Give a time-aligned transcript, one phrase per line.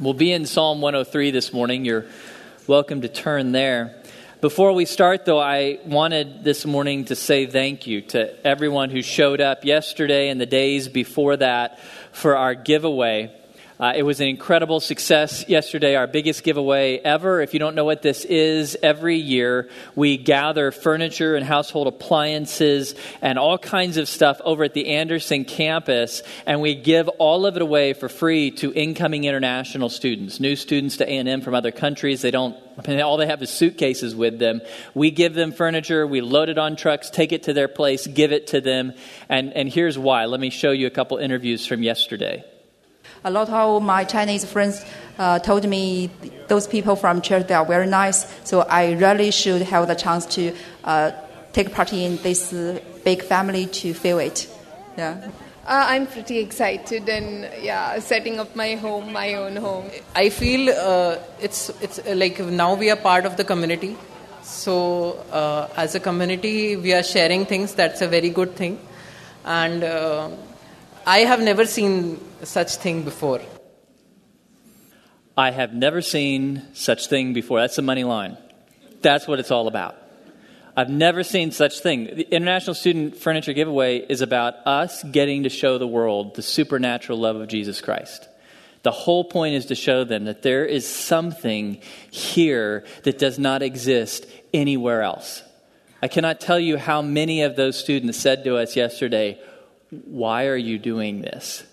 [0.00, 1.84] We'll be in Psalm 103 this morning.
[1.84, 2.06] You're
[2.68, 4.00] welcome to turn there.
[4.40, 9.02] Before we start, though, I wanted this morning to say thank you to everyone who
[9.02, 11.80] showed up yesterday and the days before that
[12.12, 13.36] for our giveaway.
[13.80, 17.40] Uh, it was an incredible success yesterday, our biggest giveaway ever.
[17.40, 22.96] If you don't know what this is, every year we gather furniture and household appliances
[23.22, 27.54] and all kinds of stuff over at the Anderson campus, and we give all of
[27.54, 32.22] it away for free to incoming international students, new students to A&M from other countries.
[32.22, 32.56] They don't
[32.86, 34.60] all they have is suitcases with them.
[34.94, 38.30] We give them furniture, we load it on trucks, take it to their place, give
[38.30, 38.92] it to them.
[39.28, 40.26] And, and here's why.
[40.26, 42.44] Let me show you a couple interviews from yesterday
[43.28, 44.84] a lot of my Chinese friends
[45.18, 46.10] uh, told me
[46.48, 48.26] those people from church they are very nice.
[48.44, 50.54] So I really should have the chance to
[50.84, 51.10] uh,
[51.52, 54.48] take part in this uh, big family to feel it.
[54.96, 55.30] Yeah.
[55.66, 59.90] Uh, I'm pretty excited and yeah, setting up my home, my own home.
[60.16, 63.96] I feel uh, it's it's uh, like now we are part of the community.
[64.42, 65.18] So
[65.76, 67.74] as a community, we are sharing things.
[67.74, 68.78] That's a very good thing,
[69.44, 69.84] and
[71.08, 73.40] I have never seen such thing before.
[75.38, 77.60] I have never seen such thing before.
[77.60, 78.36] That's the money line.
[79.00, 79.96] That's what it's all about.
[80.76, 82.04] I've never seen such thing.
[82.04, 87.18] The International Student Furniture Giveaway is about us getting to show the world the supernatural
[87.18, 88.28] love of Jesus Christ.
[88.82, 93.62] The whole point is to show them that there is something here that does not
[93.62, 95.42] exist anywhere else.
[96.02, 99.40] I cannot tell you how many of those students said to us yesterday,
[99.90, 101.64] why are you doing this?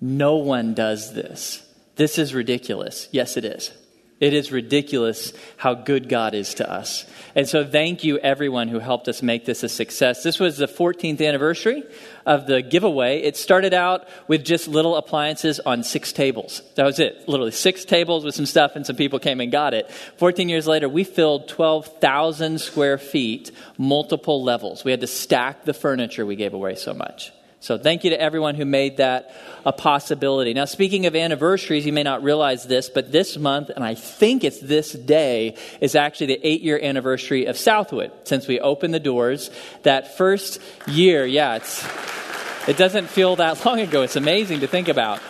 [0.00, 1.62] No one does this.
[1.96, 3.08] This is ridiculous.
[3.12, 3.72] Yes, it is.
[4.18, 7.04] It is ridiculous how good God is to us.
[7.34, 10.22] And so, thank you, everyone who helped us make this a success.
[10.22, 11.84] This was the 14th anniversary
[12.24, 13.20] of the giveaway.
[13.20, 16.62] It started out with just little appliances on six tables.
[16.76, 17.28] That was it.
[17.28, 19.90] Literally six tables with some stuff, and some people came and got it.
[20.16, 24.82] 14 years later, we filled 12,000 square feet, multiple levels.
[24.82, 27.32] We had to stack the furniture we gave away so much.
[27.60, 29.34] So thank you to everyone who made that
[29.64, 30.54] a possibility.
[30.54, 34.44] Now, speaking of anniversaries, you may not realize this, but this month, and I think
[34.44, 39.00] it's this day, is actually the eight year anniversary of Southwood since we opened the
[39.00, 39.50] doors.
[39.82, 41.84] That first year, yeah, it's,
[42.68, 44.02] it doesn't feel that long ago.
[44.02, 45.20] It's amazing to think about.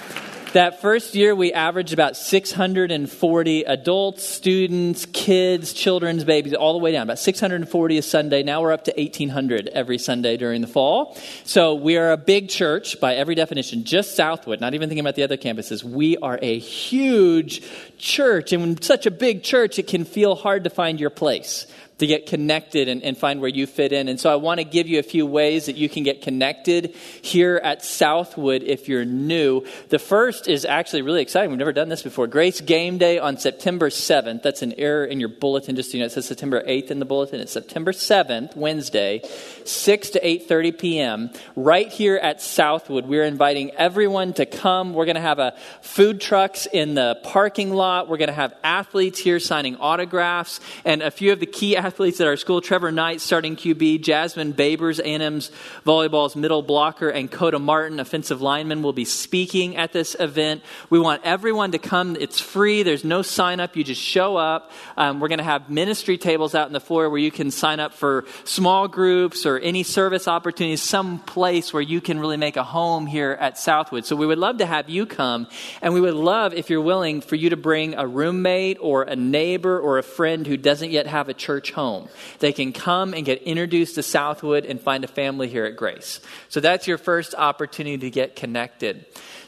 [0.56, 6.93] That first year, we averaged about 640 adults, students, kids, children's babies, all the way
[6.93, 7.03] down.
[7.03, 8.43] About 640 a Sunday.
[8.43, 11.15] Now we're up to 1,800 every Sunday during the fall.
[11.45, 15.16] So we are a big church by every definition, just Southwood, not even thinking about
[15.16, 15.84] the other campuses.
[15.84, 17.62] We are a huge
[17.99, 18.55] church.
[18.55, 21.66] And when such a big church, it can feel hard to find your place
[21.99, 24.09] to get connected and, and, find where you fit in.
[24.09, 26.95] And so I want to give you a few ways that you can get connected
[27.23, 29.65] here at Southwood if you're new.
[29.89, 31.49] The first is actually really exciting.
[31.49, 32.27] We've never done this before.
[32.27, 34.43] Grace Game Day on September 7th.
[34.43, 35.75] That's an error in your bulletin.
[35.75, 37.41] Just so you know, it says September 8th in the bulletin.
[37.41, 39.23] It's September 7th, Wednesday,
[39.65, 41.31] 6 to 8.30 p.m.
[41.55, 43.07] Right here at Southwood.
[43.07, 44.93] We're inviting everyone to come.
[44.93, 48.09] We're going to have a food trucks in the parking lot.
[48.11, 52.21] We're going to have athletes here signing autographs and a few of the key athletes
[52.21, 55.53] at our school Trevor Knight, starting QB, Jasmine Babers, A&M's
[55.87, 60.63] volleyball's middle blocker, and Koda Martin, offensive lineman, will be speaking at this event.
[60.91, 62.17] We want everyone to come.
[62.19, 63.77] It's free, there's no sign up.
[63.77, 64.73] You just show up.
[64.97, 67.79] Um, we're going to have ministry tables out in the floor where you can sign
[67.79, 72.57] up for small groups or any service opportunities, some place where you can really make
[72.57, 74.05] a home here at Southwood.
[74.07, 75.47] So we would love to have you come,
[75.81, 79.15] and we would love, if you're willing, for you to bring a roommate or a
[79.15, 82.09] neighbor or a friend who doesn't yet have a church home.
[82.39, 86.21] They can come and get introduced to Southwood and find a family here at Grace.
[86.49, 89.05] So that's your first opportunity to get connected.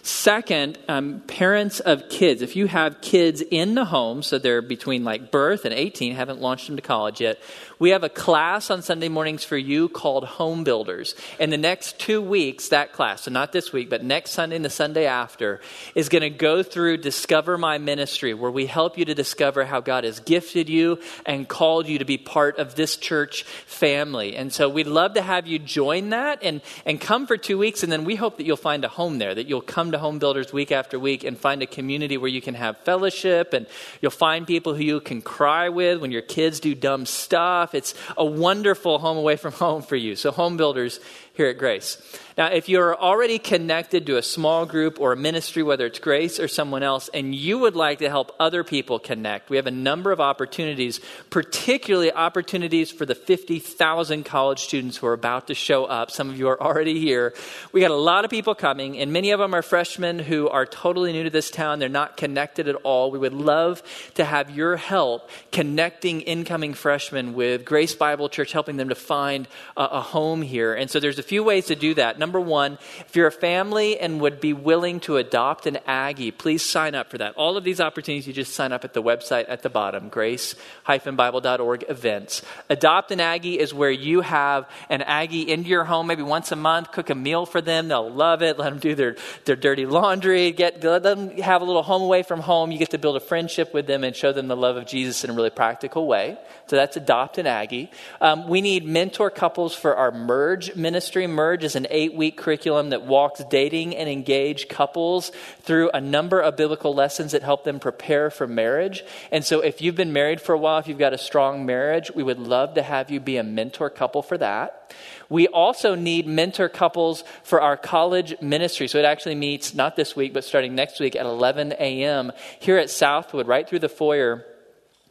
[0.08, 2.40] Second, um, parents of kids.
[2.40, 6.40] If you have kids in the home, so they're between like birth and 18, haven't
[6.40, 7.38] launched them to college yet,
[7.78, 11.14] we have a class on Sunday mornings for you called Home Builders.
[11.38, 14.64] In the next two weeks, that class, so not this week, but next Sunday and
[14.64, 15.60] the Sunday after,
[15.94, 19.80] is going to go through Discover My Ministry, where we help you to discover how
[19.80, 24.36] God has gifted you and called you to be part of this church family.
[24.36, 27.82] And so we'd love to have you join that and, and come for two weeks,
[27.82, 30.18] and then we hope that you'll find a home there, that you'll come to Home
[30.18, 33.66] Builders week after week and find a community where you can have fellowship and
[34.00, 37.74] you'll find people who you can cry with when your kids do dumb stuff.
[37.74, 40.16] It's a wonderful home away from home for you.
[40.16, 41.00] So, home builders,
[41.34, 41.98] here at Grace.
[42.38, 46.38] Now, if you're already connected to a small group or a ministry, whether it's Grace
[46.38, 49.72] or someone else, and you would like to help other people connect, we have a
[49.72, 51.00] number of opportunities,
[51.30, 56.12] particularly opportunities for the 50,000 college students who are about to show up.
[56.12, 57.34] Some of you are already here.
[57.72, 60.64] We got a lot of people coming, and many of them are freshmen who are
[60.64, 61.80] totally new to this town.
[61.80, 63.10] They're not connected at all.
[63.10, 63.82] We would love
[64.14, 69.48] to have your help connecting incoming freshmen with Grace Bible Church, helping them to find
[69.76, 70.72] a, a home here.
[70.72, 72.16] And so there's a few ways to do that.
[72.16, 76.62] Number one, if you're a family and would be willing to adopt an Aggie, please
[76.62, 77.34] sign up for that.
[77.36, 81.84] All of these opportunities, you just sign up at the website at the bottom, grace-bible.org
[81.88, 82.42] events.
[82.68, 86.56] Adopt an Aggie is where you have an Aggie into your home maybe once a
[86.56, 87.88] month, cook a meal for them.
[87.88, 88.58] They'll love it.
[88.58, 90.52] Let them do their, their dirty laundry.
[90.52, 92.70] Get, let them have a little home away from home.
[92.72, 95.24] You get to build a friendship with them and show them the love of Jesus
[95.24, 96.36] in a really practical way.
[96.66, 97.90] So that's Adopt an Aggie.
[98.20, 101.26] Um, we need mentor couples for our Merge ministry.
[101.26, 105.32] Merge is an eight week curriculum that walks dating and engaged couples
[105.62, 109.02] through a number of biblical lessons that help them prepare for marriage.
[109.32, 112.10] And so, if you've been married for a while, if you've got a strong marriage,
[112.14, 114.92] we would love to have you be a mentor couple for that.
[115.30, 118.88] We also need mentor couples for our college ministry.
[118.88, 122.32] So it actually meets not this week, but starting next week at 11 a.m.
[122.58, 124.44] here at Southwood, right through the foyer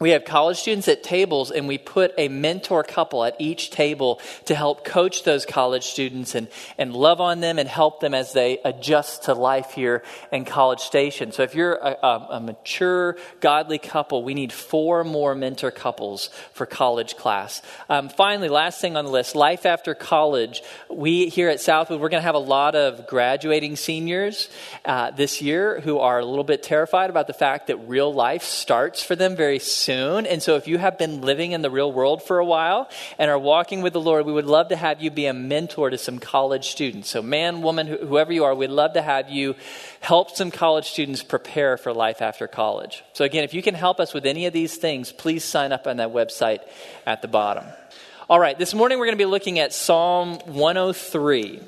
[0.00, 4.20] we have college students at tables and we put a mentor couple at each table
[4.44, 6.46] to help coach those college students and,
[6.76, 10.80] and love on them and help them as they adjust to life here in college
[10.80, 11.32] station.
[11.32, 16.30] So if you're a, a, a mature godly couple we need four more mentor couples
[16.52, 17.60] for college class.
[17.88, 20.62] Um, finally last thing on the list life after college.
[20.88, 24.48] We here at southwood we're going to have a lot of graduating seniors
[24.84, 28.44] uh, this year who are a little bit terrified about the fact that real life
[28.44, 30.26] starts for them very soon soon.
[30.26, 33.30] And so, if you have been living in the real world for a while and
[33.30, 35.96] are walking with the Lord, we would love to have you be a mentor to
[35.96, 37.08] some college students.
[37.08, 39.56] So, man, woman, whoever you are, we'd love to have you
[40.00, 43.02] help some college students prepare for life after college.
[43.14, 45.86] So, again, if you can help us with any of these things, please sign up
[45.86, 46.60] on that website
[47.06, 47.64] at the bottom.
[48.28, 51.62] All right, this morning we're going to be looking at Psalm 103.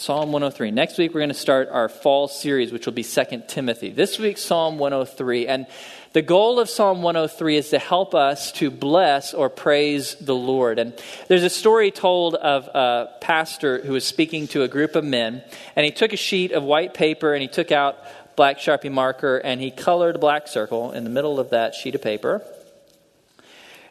[0.00, 0.70] Psalm 103.
[0.70, 3.90] Next week, we're going to start our fall series, which will be 2 Timothy.
[3.90, 5.46] This week, Psalm 103.
[5.46, 5.66] And
[6.14, 10.78] the goal of Psalm 103 is to help us to bless or praise the Lord.
[10.78, 10.98] And
[11.28, 15.42] there's a story told of a pastor who was speaking to a group of men,
[15.76, 17.98] and he took a sheet of white paper and he took out
[18.36, 21.94] black Sharpie marker and he colored a black circle in the middle of that sheet
[21.94, 22.40] of paper.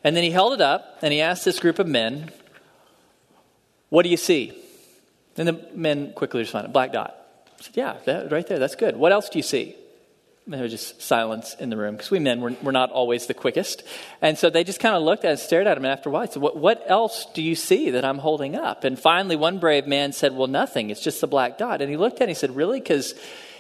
[0.04, 2.32] And then he held it up and he asked this group of men,
[3.90, 4.60] What do you see?
[5.40, 7.16] And the men quickly responded, Black dot.
[7.60, 8.98] I said, Yeah, that, right there, that's good.
[8.98, 9.76] What else do you see?
[10.46, 13.34] And there was just silence in the room because we men were, not always the
[13.34, 13.84] quickest.
[14.22, 15.86] And so they just kind of looked at and stared at him.
[15.86, 18.56] And after a while, I said, what, what else do you see that I'm holding
[18.56, 18.84] up?
[18.84, 20.90] And finally, one brave man said, Well, nothing.
[20.90, 21.82] It's just the black dot.
[21.82, 22.82] And he looked at it and he said, Really?
[22.82, 23.14] Because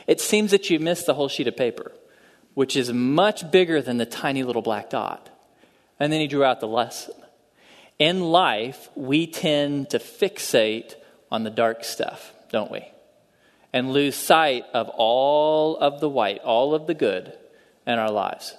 [0.05, 1.93] it seems that you missed the whole sheet of paper,
[2.55, 5.29] which is much bigger than the tiny little black dot.
[5.97, 7.15] And then he drew out the lesson.
[7.99, 10.95] In life, we tend to fixate
[11.31, 12.85] on the dark stuff, don't we?
[13.73, 17.33] and lose sight of all of the white, all of the good
[17.85, 18.55] in our lives.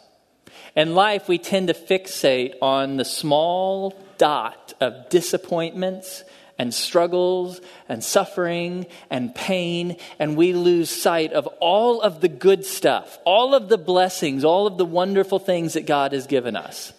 [0.76, 6.22] In life, we tend to fixate on the small dot of disappointments
[6.58, 12.64] and struggles and suffering and pain, and we lose sight of all of the good
[12.64, 16.92] stuff, all of the blessings, all of the wonderful things that God has given us.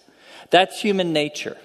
[0.50, 1.56] That's human nature.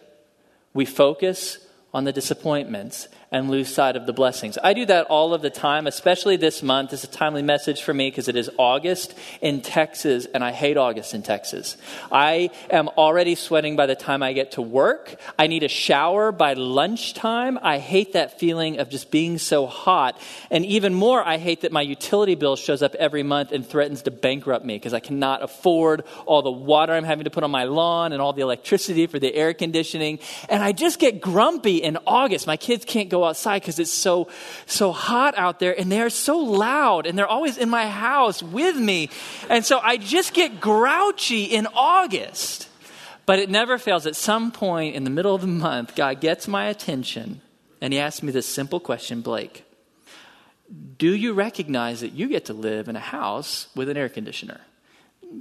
[0.74, 1.58] We focus
[1.94, 4.58] on the disappointments and lose sight of the blessings.
[4.64, 6.94] I do that all of the time, especially this month.
[6.94, 10.78] It's a timely message for me because it is August in Texas, and I hate
[10.78, 11.76] August in Texas.
[12.10, 15.20] I am already sweating by the time I get to work.
[15.38, 17.60] I need a shower by lunchtime.
[17.62, 20.20] I hate that feeling of just being so hot.
[20.50, 24.04] And even more, I hate that my utility bill shows up every month and threatens
[24.04, 27.52] to bankrupt me because I cannot afford all the water I'm having to put on
[27.52, 30.20] my lawn and all the electricity for the air conditioning.
[30.48, 32.48] And I just get grumpy in August.
[32.48, 34.30] My kids can't go go outside because it's so,
[34.66, 38.76] so hot out there and they're so loud and they're always in my house with
[38.76, 39.10] me.
[39.50, 42.70] And so I just get grouchy in August.
[43.26, 44.08] But it never fails.
[44.08, 47.42] At some point in the middle of the month, God gets my attention
[47.82, 49.64] and He asks me this simple question Blake,
[50.98, 54.62] do you recognize that you get to live in a house with an air conditioner?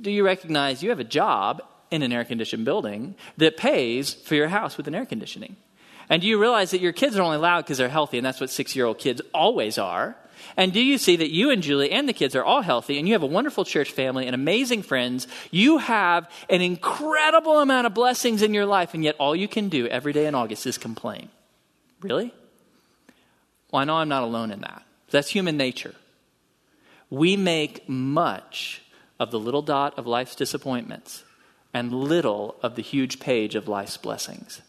[0.01, 4.35] Do you recognize you have a job in an air conditioned building that pays for
[4.35, 5.57] your house with an air conditioning?
[6.09, 8.41] And do you realize that your kids are only loud because they're healthy, and that's
[8.41, 10.17] what six year old kids always are?
[10.57, 13.07] And do you see that you and Julie and the kids are all healthy, and
[13.07, 15.27] you have a wonderful church family and amazing friends?
[15.51, 19.69] You have an incredible amount of blessings in your life, and yet all you can
[19.69, 21.29] do every day in August is complain.
[22.01, 22.33] Really?
[23.71, 24.83] Well, I know I'm not alone in that.
[25.11, 25.95] That's human nature.
[27.11, 28.83] We make much
[29.19, 31.25] of the little dot of life's disappointments
[31.73, 34.63] and little of the huge page of life's blessings.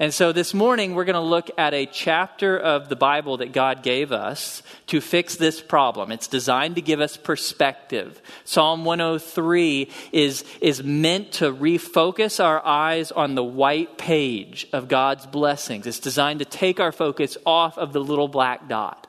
[0.00, 3.50] And so this morning, we're going to look at a chapter of the Bible that
[3.50, 6.12] God gave us to fix this problem.
[6.12, 8.22] It's designed to give us perspective.
[8.44, 15.26] Psalm 103 is, is meant to refocus our eyes on the white page of God's
[15.26, 15.84] blessings.
[15.84, 19.08] It's designed to take our focus off of the little black dot.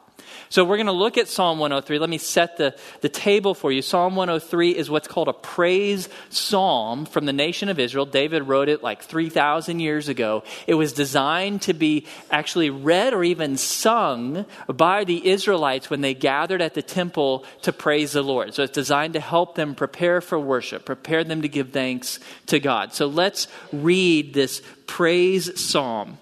[0.50, 2.00] So we're going to look at Psalm 103.
[2.00, 3.82] Let me set the, the table for you.
[3.82, 8.06] Psalm 103 is what's called a praise psalm from the nation of Israel.
[8.06, 10.44] David wrote it like 3,000 years ago.
[10.68, 16.14] It was designed to be actually read or even sung by the Israelites when they
[16.14, 18.54] gathered at the temple to praise the Lord.
[18.54, 22.60] So it's designed to help them prepare for worship, prepare them to give thanks to
[22.60, 22.94] God.
[22.94, 26.18] So let's read this praise psalm.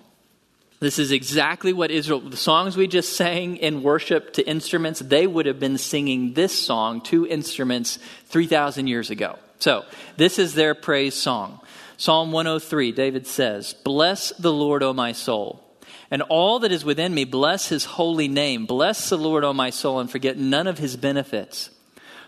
[0.80, 5.26] This is exactly what Israel, the songs we just sang in worship to instruments, they
[5.26, 9.40] would have been singing this song to instruments 3,000 years ago.
[9.60, 9.86] So,
[10.18, 11.60] this is their praise song.
[11.98, 15.64] Psalm 103, David says, Bless the Lord, O my soul,
[16.12, 18.68] and all that is within me, bless his holy name.
[18.68, 21.72] Bless the Lord, O my soul, and forget none of his benefits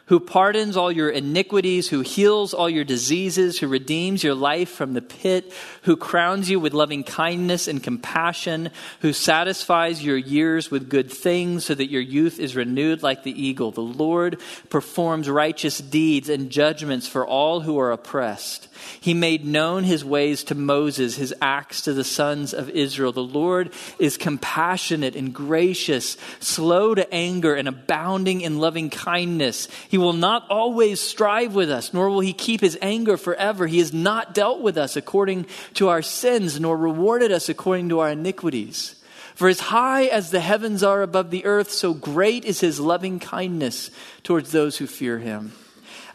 [0.09, 4.93] who pardons all your iniquities, who heals all your diseases, who redeems your life from
[4.93, 10.89] the pit, who crowns you with loving kindness and compassion, who satisfies your years with
[10.89, 13.69] good things so that your youth is renewed like the eagle.
[13.69, 18.67] The Lord performs righteous deeds and judgments for all who are oppressed.
[18.99, 23.11] He made known his ways to Moses, his acts to the sons of Israel.
[23.11, 29.67] The Lord is compassionate and gracious, slow to anger, and abounding in loving kindness.
[29.87, 33.67] He will not always strive with us, nor will he keep his anger forever.
[33.67, 37.99] He has not dealt with us according to our sins, nor rewarded us according to
[37.99, 38.95] our iniquities.
[39.35, 43.19] For as high as the heavens are above the earth, so great is his loving
[43.19, 43.89] kindness
[44.23, 45.53] towards those who fear him.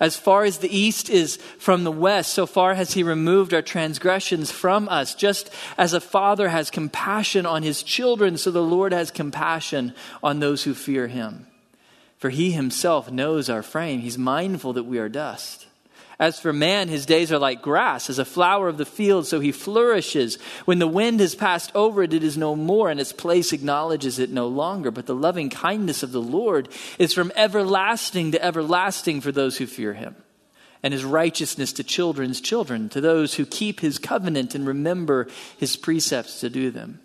[0.00, 3.62] As far as the east is from the west, so far has he removed our
[3.62, 5.14] transgressions from us.
[5.14, 10.40] Just as a father has compassion on his children, so the Lord has compassion on
[10.40, 11.46] those who fear him.
[12.24, 14.00] For he himself knows our frame.
[14.00, 15.66] He's mindful that we are dust.
[16.18, 19.40] As for man, his days are like grass, as a flower of the field, so
[19.40, 20.38] he flourishes.
[20.64, 24.18] When the wind has passed over it, it is no more, and its place acknowledges
[24.18, 24.90] it no longer.
[24.90, 29.66] But the loving kindness of the Lord is from everlasting to everlasting for those who
[29.66, 30.16] fear him,
[30.82, 35.28] and his righteousness to children's children, to those who keep his covenant and remember
[35.58, 37.00] his precepts to do them.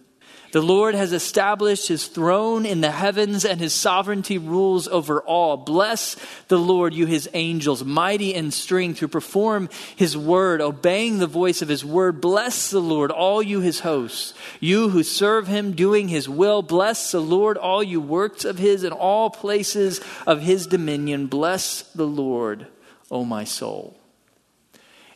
[0.52, 5.58] The Lord has established his throne in the heavens, and his sovereignty rules over all.
[5.58, 6.16] Bless
[6.48, 11.62] the Lord, you his angels, mighty in strength, who perform his word, obeying the voice
[11.62, 12.20] of his word.
[12.20, 16.64] Bless the Lord, all you his hosts, you who serve him, doing his will.
[16.64, 21.28] Bless the Lord, all you works of his in all places of his dominion.
[21.28, 22.68] Bless the Lord,
[23.12, 24.00] O my soul.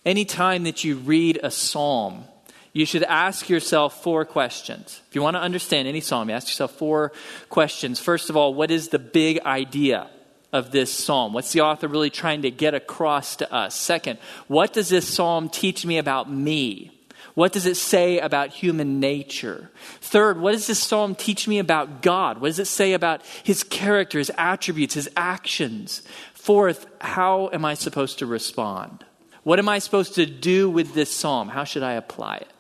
[0.06, 2.26] Anytime that you read a psalm,
[2.74, 5.02] you should ask yourself four questions.
[5.08, 7.12] If you want to understand any psalm, you ask yourself four
[7.50, 8.00] questions.
[8.00, 10.10] First of all, what is the big idea
[10.52, 11.34] of this psalm?
[11.34, 13.76] What's the author really trying to get across to us?
[13.76, 16.90] Second, what does this psalm teach me about me?
[17.36, 19.72] What does it say about human nature?
[20.02, 22.40] Third, what does this psalm teach me about God?
[22.40, 26.04] What does it say about his character, his attributes, his actions?
[26.34, 29.06] Fourth, how am I supposed to respond?
[29.44, 31.50] What am I supposed to do with this psalm?
[31.50, 32.53] How should I apply it?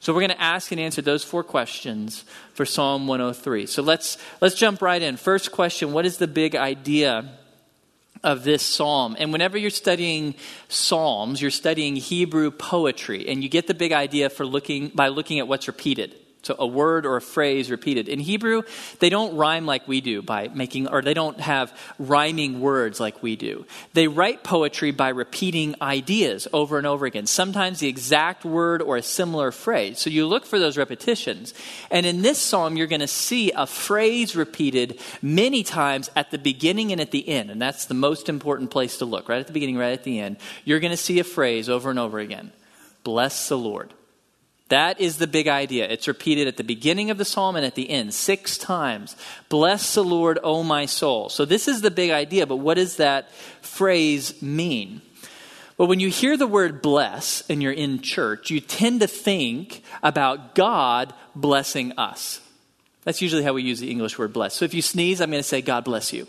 [0.00, 2.24] So we're going to ask and answer those four questions
[2.54, 3.66] for Psalm 103.
[3.66, 5.16] So let's let's jump right in.
[5.16, 7.28] First question, what is the big idea
[8.22, 9.16] of this psalm?
[9.18, 10.34] And whenever you're studying
[10.68, 15.40] psalms, you're studying Hebrew poetry and you get the big idea for looking by looking
[15.40, 16.14] at what's repeated.
[16.42, 18.08] So a word or a phrase repeated.
[18.08, 18.62] In Hebrew,
[19.00, 23.22] they don't rhyme like we do by making, or they don't have rhyming words like
[23.22, 23.66] we do.
[23.92, 28.96] They write poetry by repeating ideas over and over again, sometimes the exact word or
[28.96, 29.98] a similar phrase.
[29.98, 31.54] So you look for those repetitions.
[31.90, 36.38] And in this psalm, you're going to see a phrase repeated many times at the
[36.38, 37.50] beginning and at the end.
[37.50, 40.20] And that's the most important place to look, right at the beginning, right at the
[40.20, 40.36] end.
[40.64, 42.52] You're going to see a phrase over and over again
[43.04, 43.94] Bless the Lord.
[44.68, 45.88] That is the big idea.
[45.88, 49.16] It's repeated at the beginning of the psalm and at the end, six times.
[49.48, 51.30] Bless the Lord, O my soul.
[51.30, 53.32] So, this is the big idea, but what does that
[53.62, 55.00] phrase mean?
[55.78, 59.82] Well, when you hear the word bless and you're in church, you tend to think
[60.02, 62.40] about God blessing us.
[63.04, 64.54] That's usually how we use the English word bless.
[64.54, 66.26] So, if you sneeze, I'm going to say, God bless you.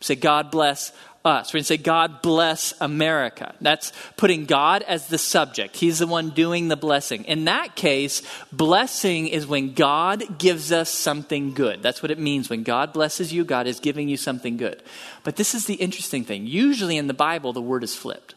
[0.00, 0.92] Say, God bless
[1.26, 1.52] us.
[1.52, 3.54] We're going to say, God bless America.
[3.60, 5.76] That's putting God as the subject.
[5.76, 7.24] He's the one doing the blessing.
[7.24, 11.82] In that case, blessing is when God gives us something good.
[11.82, 12.48] That's what it means.
[12.48, 14.82] When God blesses you, God is giving you something good.
[15.24, 16.46] But this is the interesting thing.
[16.46, 18.34] Usually in the Bible, the word is flipped.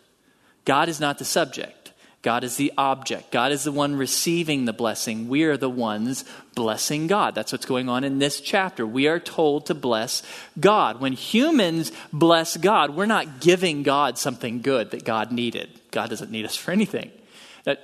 [0.65, 1.78] God is not the subject.
[2.21, 3.31] God is the object.
[3.31, 5.29] God is the one receiving the blessing.
[5.29, 7.33] We are the ones blessing God.
[7.33, 8.85] That's what's going on in this chapter.
[8.85, 10.21] We are told to bless
[10.59, 10.99] God.
[10.99, 15.69] When humans bless God, we're not giving God something good that God needed.
[15.91, 17.09] God doesn't need us for anything.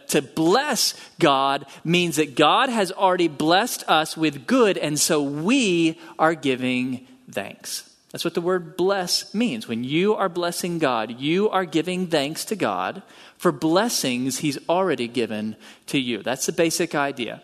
[0.07, 5.97] to bless God means that God has already blessed us with good, and so we
[6.19, 7.89] are giving thanks.
[8.15, 9.67] That's what the word bless means.
[9.67, 13.03] When you are blessing God, you are giving thanks to God
[13.37, 15.57] for blessings he's already given
[15.87, 16.23] to you.
[16.23, 17.43] That's the basic idea.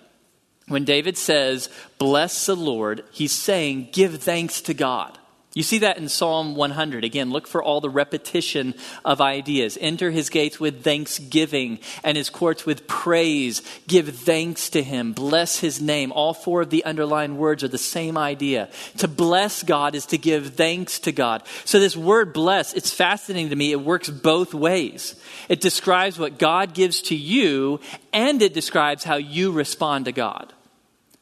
[0.69, 5.19] When David says, Bless the Lord, he's saying, Give thanks to God.
[5.53, 7.03] You see that in Psalm 100.
[7.03, 9.77] Again, look for all the repetition of ideas.
[9.81, 13.61] Enter his gates with thanksgiving and his courts with praise.
[13.85, 15.11] Give thanks to him.
[15.11, 16.13] Bless his name.
[16.13, 18.69] All four of the underlined words are the same idea.
[18.99, 21.43] To bless God is to give thanks to God.
[21.65, 23.73] So this word bless, it's fascinating to me.
[23.73, 25.15] It works both ways.
[25.49, 27.81] It describes what God gives to you
[28.13, 30.53] and it describes how you respond to God.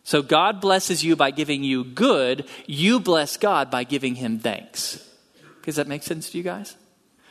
[0.09, 2.49] So God blesses you by giving you good.
[2.65, 5.07] You bless God by giving him thanks.
[5.61, 6.75] Does that make sense to you guys?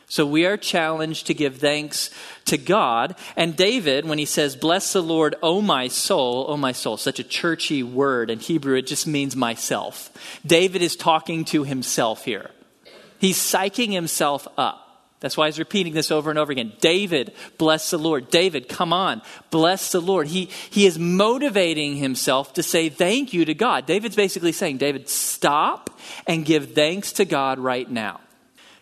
[0.07, 2.09] So we are challenged to give thanks
[2.45, 3.17] to God.
[3.35, 7.19] And David, when he says, Bless the Lord, O my soul, O my soul, such
[7.19, 8.29] a churchy word.
[8.29, 10.09] In Hebrew, it just means myself.
[10.45, 12.49] David is talking to himself here.
[13.19, 14.88] He's psyching himself up.
[15.19, 16.71] That's why he's repeating this over and over again.
[16.79, 18.29] David, bless the Lord.
[18.29, 20.27] David, come on, bless the Lord.
[20.27, 23.85] He, he is motivating himself to say thank you to God.
[23.85, 25.89] David's basically saying, David, stop
[26.25, 28.21] and give thanks to God right now.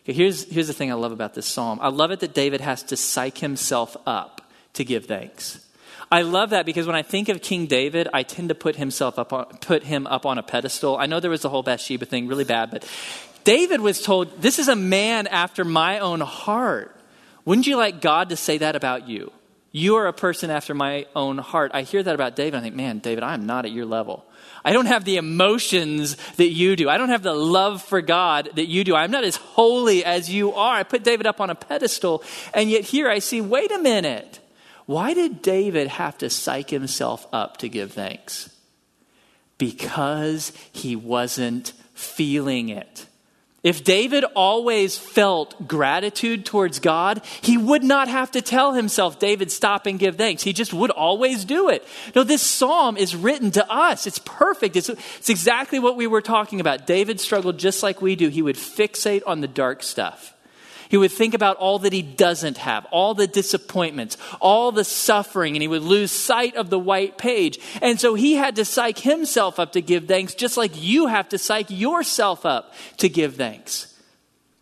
[0.03, 2.62] Okay, here's, here's the thing I love about this psalm I love it that David
[2.62, 4.41] has to psych himself up
[4.74, 5.63] to give thanks.
[6.10, 9.20] I love that because when I think of King David, I tend to put himself
[9.20, 10.98] up on, put him up on a pedestal.
[10.98, 12.89] I know there was the whole Bathsheba thing, really bad, but
[13.48, 16.94] David was told, This is a man after my own heart.
[17.46, 19.32] Wouldn't you like God to say that about you?
[19.72, 21.72] You are a person after my own heart.
[21.74, 22.58] I hear that about David.
[22.58, 24.25] I think, man, David, I'm not at your level.
[24.66, 26.89] I don't have the emotions that you do.
[26.89, 28.96] I don't have the love for God that you do.
[28.96, 30.75] I'm not as holy as you are.
[30.75, 34.42] I put David up on a pedestal, and yet here I see, wait a minute.
[34.88, 38.50] Why did David have to psych himself up to give thanks?
[39.57, 43.06] Because he wasn't feeling it.
[43.68, 49.51] If David always felt gratitude towards God, he would not have to tell himself, David,
[49.51, 50.42] stop and give thanks.
[50.42, 51.86] He just would always do it.
[52.16, 54.08] No, this psalm is written to us.
[54.08, 54.77] It's perfect.
[54.77, 56.88] It's, it's exactly what we were talking about.
[56.88, 58.30] David struggled just like we do.
[58.30, 60.36] He would fixate on the dark stuff.
[60.89, 65.55] He would think about all that he doesn't have, all the disappointments, all the suffering,
[65.55, 67.59] and he would lose sight of the white page.
[67.81, 71.29] And so he had to psych himself up to give thanks, just like you have
[71.29, 73.93] to psych yourself up to give thanks.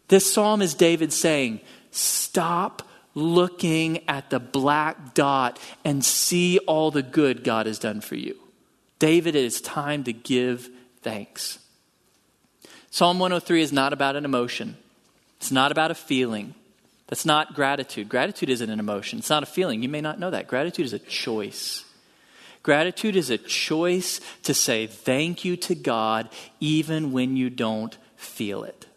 [0.07, 1.61] This psalm is David saying,
[1.91, 2.83] Stop
[3.13, 8.35] looking at the black dot and see all the good God has done for you.
[8.99, 10.69] David, it is time to give
[11.01, 11.59] thanks.
[12.91, 14.77] Psalm 103 is not about an emotion.
[15.45, 16.55] It's not about a feeling.
[17.05, 18.10] That's not gratitude.
[18.10, 19.84] Gratitude isn't an emotion, it's not a feeling.
[19.84, 20.47] You may not know that.
[20.47, 21.86] Gratitude is a choice.
[22.63, 26.29] Gratitude is a choice to say thank you to God
[26.60, 28.88] even when you don't feel it.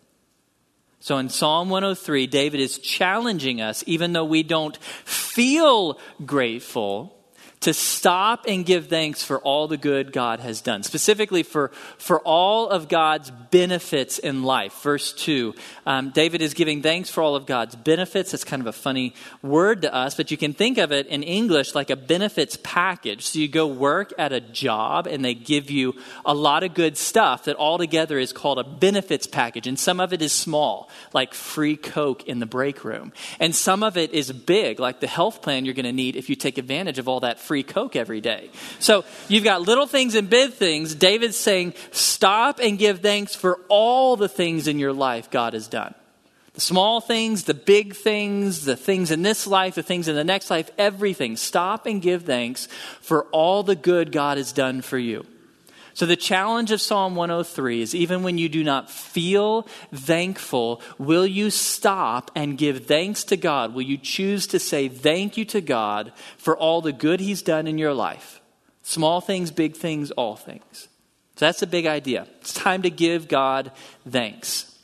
[1.01, 7.15] So in Psalm 103, David is challenging us, even though we don't feel grateful,
[7.61, 12.21] to stop and give thanks for all the good God has done, specifically for, for
[12.21, 14.81] all of God's benefits in life.
[14.83, 15.55] Verse 2,
[15.87, 18.31] um, David is giving thanks for all of God's benefits.
[18.31, 21.23] That's kind of a funny word to us, but you can think of it in
[21.23, 23.27] English like a benefits package.
[23.27, 25.95] So you go work at a job and they give you
[26.25, 29.67] a lot of good stuff that altogether is called a benefits package.
[29.67, 33.13] And some of it is small, like free Coke in the break room.
[33.41, 36.29] And some of it is big, like the health plan you're going to need if
[36.29, 38.51] you take advantage of all that free Coke every day.
[38.79, 40.95] So you've got little things and big things.
[40.95, 45.67] David's saying, stop and give thanks for all the things in your life God has
[45.67, 45.95] done.
[46.53, 50.25] The small things, the big things, the things in this life, the things in the
[50.25, 51.37] next life, everything.
[51.37, 52.67] Stop and give thanks
[53.01, 55.25] for all the good God has done for you.
[55.99, 61.27] So, the challenge of Psalm 103 is even when you do not feel thankful, will
[61.27, 63.75] you stop and give thanks to God?
[63.75, 67.67] Will you choose to say thank you to God for all the good He's done
[67.67, 68.41] in your life?
[68.83, 70.87] Small things, big things, all things.
[71.35, 72.29] So, that's the big idea.
[72.43, 73.73] It's time to give God
[74.09, 74.79] thanks.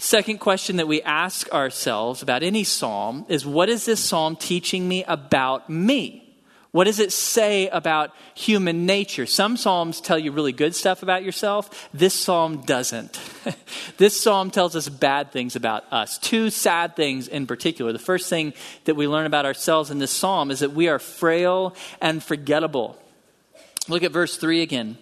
[0.00, 4.88] Second question that we ask ourselves about any psalm is what is this psalm teaching
[4.88, 6.29] me about me?
[6.72, 9.26] What does it say about human nature?
[9.26, 11.88] Some psalms tell you really good stuff about yourself.
[11.92, 13.18] This psalm doesn't.
[13.96, 16.16] this psalm tells us bad things about us.
[16.18, 17.92] Two sad things in particular.
[17.92, 18.52] The first thing
[18.84, 22.96] that we learn about ourselves in this psalm is that we are frail and forgettable.
[23.88, 24.96] Look at verse 3 again.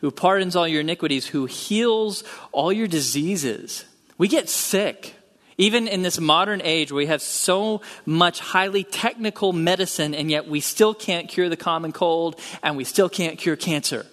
[0.00, 3.84] Who pardons all your iniquities, who heals all your diseases.
[4.18, 5.14] We get sick.
[5.62, 10.58] Even in this modern age we have so much highly technical medicine, and yet we
[10.58, 14.04] still can't cure the common cold and we still can't cure cancer.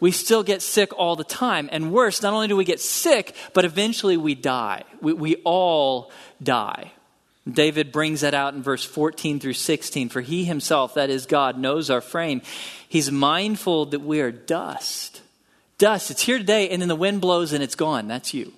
[0.00, 1.68] We still get sick all the time.
[1.70, 4.82] And worse, not only do we get sick, but eventually we die.
[5.00, 6.10] We, we all
[6.42, 6.90] die.
[7.48, 10.08] David brings that out in verse 14 through 16.
[10.08, 12.42] For he himself, that is God, knows our frame.
[12.88, 15.22] He's mindful that we are dust.
[15.78, 18.08] Dust, it's here today, and then the wind blows and it's gone.
[18.08, 18.52] That's you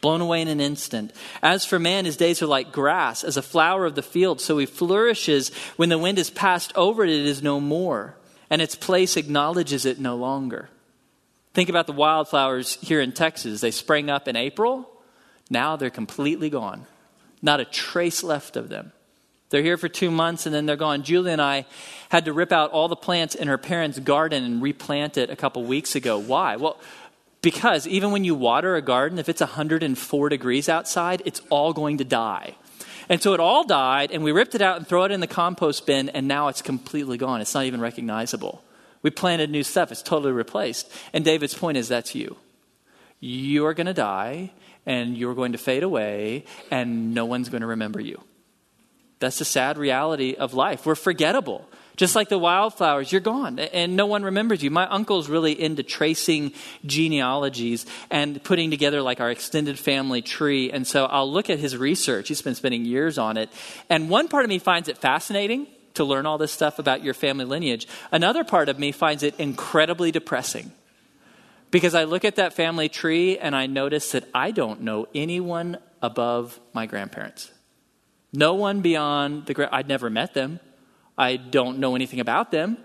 [0.00, 1.12] blown away in an instant.
[1.42, 4.58] As for man, his days are like grass, as a flower of the field, so
[4.58, 5.50] he flourishes.
[5.76, 8.16] When the wind has passed over it, it is no more,
[8.48, 10.70] and its place acknowledges it no longer.
[11.52, 13.60] Think about the wildflowers here in Texas.
[13.60, 14.88] They sprang up in April,
[15.50, 16.86] now they're completely gone.
[17.42, 18.92] Not a trace left of them.
[19.50, 21.02] They're here for two months and then they're gone.
[21.02, 21.66] Julie and I
[22.08, 25.36] had to rip out all the plants in her parents' garden and replant it a
[25.36, 26.18] couple weeks ago.
[26.18, 26.54] Why?
[26.54, 26.78] Well,
[27.42, 31.98] because even when you water a garden, if it's 104 degrees outside, it's all going
[31.98, 32.56] to die.
[33.08, 35.26] And so it all died, and we ripped it out and throw it in the
[35.26, 37.40] compost bin, and now it's completely gone.
[37.40, 38.62] It's not even recognizable.
[39.02, 40.90] We planted new stuff, it's totally replaced.
[41.12, 42.36] And David's point is that's you.
[43.18, 44.52] You are going to die,
[44.86, 48.20] and you're going to fade away, and no one's going to remember you.
[49.18, 50.86] That's the sad reality of life.
[50.86, 51.68] We're forgettable.
[52.00, 54.70] Just like the wildflowers, you're gone and no one remembers you.
[54.70, 56.54] My uncle's really into tracing
[56.86, 60.72] genealogies and putting together like our extended family tree.
[60.72, 62.28] And so I'll look at his research.
[62.28, 63.50] He's been spending years on it.
[63.90, 67.12] And one part of me finds it fascinating to learn all this stuff about your
[67.12, 67.86] family lineage.
[68.10, 70.72] Another part of me finds it incredibly depressing.
[71.70, 75.76] Because I look at that family tree and I notice that I don't know anyone
[76.00, 77.52] above my grandparents.
[78.32, 80.60] No one beyond the I'd never met them.
[81.16, 82.78] I don't know anything about them.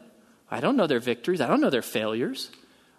[0.49, 1.41] I don't know their victories.
[1.41, 2.49] I don't know their failures.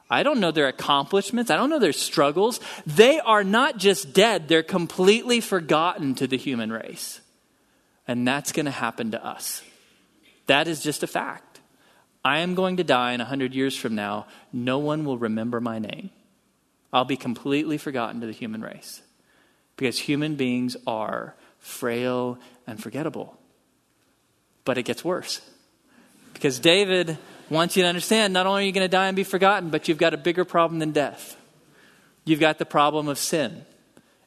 [0.08, 1.50] I don't know their accomplishments.
[1.50, 2.60] I don't know their struggles.
[2.86, 7.20] They are not just dead, they're completely forgotten to the human race.
[8.06, 9.62] And that's going to happen to us.
[10.46, 11.60] That is just a fact.
[12.24, 15.78] I am going to die, and 100 years from now, no one will remember my
[15.78, 16.10] name.
[16.92, 19.02] I'll be completely forgotten to the human race
[19.76, 23.38] because human beings are frail and forgettable.
[24.66, 25.40] But it gets worse.
[26.34, 27.16] Because David
[27.48, 29.88] wants you to understand not only are you going to die and be forgotten, but
[29.88, 31.38] you've got a bigger problem than death.
[32.26, 33.64] You've got the problem of sin.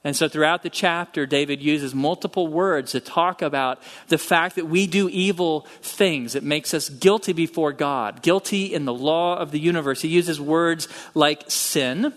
[0.03, 4.65] And so throughout the chapter, David uses multiple words to talk about the fact that
[4.65, 6.35] we do evil things.
[6.35, 10.01] It makes us guilty before God, guilty in the law of the universe.
[10.01, 12.13] He uses words like sin.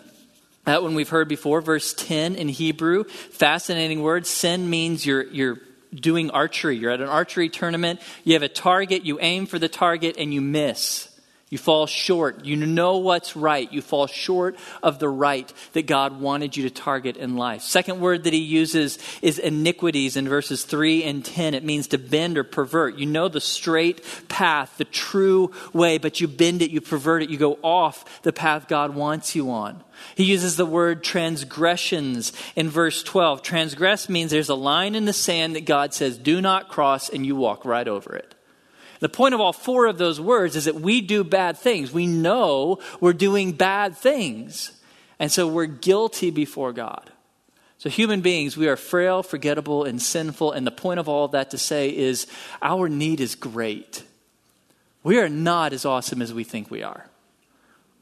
[0.64, 3.02] That one we've heard before, verse 10 in Hebrew.
[3.02, 4.26] Fascinating word.
[4.26, 5.58] Sin means you're, you're
[5.94, 6.76] doing archery.
[6.76, 10.32] You're at an archery tournament, you have a target, you aim for the target, and
[10.32, 11.11] you miss.
[11.52, 12.46] You fall short.
[12.46, 13.70] You know what's right.
[13.70, 17.60] You fall short of the right that God wanted you to target in life.
[17.60, 21.52] Second word that he uses is iniquities in verses 3 and 10.
[21.52, 22.96] It means to bend or pervert.
[22.96, 27.28] You know the straight path, the true way, but you bend it, you pervert it,
[27.28, 29.84] you go off the path God wants you on.
[30.14, 33.42] He uses the word transgressions in verse 12.
[33.42, 37.26] Transgress means there's a line in the sand that God says, do not cross, and
[37.26, 38.34] you walk right over it.
[39.02, 41.90] The point of all four of those words is that we do bad things.
[41.90, 44.70] We know we're doing bad things.
[45.18, 47.10] And so we're guilty before God.
[47.78, 50.52] So, human beings, we are frail, forgettable, and sinful.
[50.52, 52.28] And the point of all of that to say is
[52.62, 54.04] our need is great.
[55.02, 57.10] We are not as awesome as we think we are.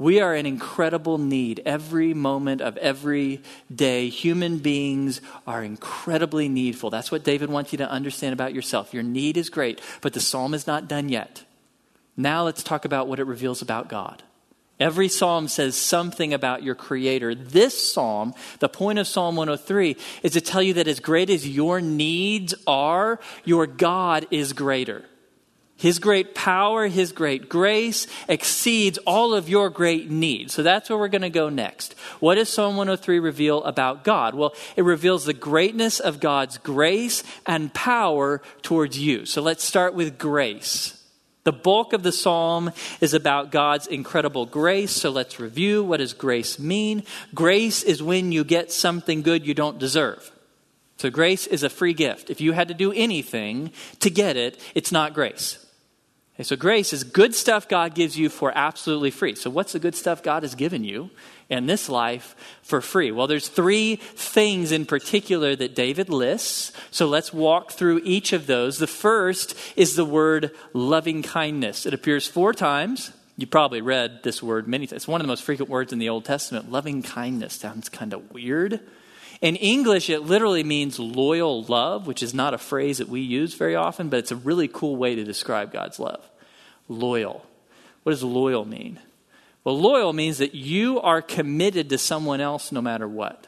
[0.01, 4.09] We are in incredible need every moment of every day.
[4.09, 6.89] Human beings are incredibly needful.
[6.89, 8.95] That's what David wants you to understand about yourself.
[8.95, 11.45] Your need is great, but the psalm is not done yet.
[12.17, 14.23] Now let's talk about what it reveals about God.
[14.81, 17.35] Every psalm says something about your creator.
[17.35, 21.47] This psalm, the point of Psalm 103, is to tell you that as great as
[21.47, 25.05] your needs are, your God is greater.
[25.81, 30.53] His great power, His great grace exceeds all of your great needs.
[30.53, 31.95] So that's where we're going to go next.
[32.19, 34.35] What does Psalm 103 reveal about God?
[34.35, 39.25] Well, it reveals the greatness of God's grace and power towards you.
[39.25, 41.03] So let's start with grace.
[41.45, 44.93] The bulk of the psalm is about God's incredible grace.
[44.93, 47.05] So let's review what does grace mean?
[47.35, 50.31] Grace is when you get something good you don't deserve.
[50.99, 52.29] So grace is a free gift.
[52.29, 55.64] If you had to do anything to get it, it's not grace.
[56.40, 59.35] Okay, so grace is good stuff God gives you for absolutely free.
[59.35, 61.11] So what's the good stuff God has given you
[61.50, 63.12] in this life for free?
[63.12, 66.72] Well, there's three things in particular that David lists.
[66.90, 68.79] So let's walk through each of those.
[68.79, 71.85] The first is the word loving kindness.
[71.85, 73.12] It appears four times.
[73.37, 75.03] You probably read this word many times.
[75.03, 76.72] It's one of the most frequent words in the Old Testament.
[76.72, 78.81] Loving kindness sounds kind of weird.
[79.40, 83.55] In English, it literally means loyal love, which is not a phrase that we use
[83.55, 86.29] very often, but it's a really cool way to describe God's love.
[86.88, 87.46] Loyal.
[88.03, 88.98] What does loyal mean?
[89.64, 93.46] Well, loyal means that you are committed to someone else no matter what.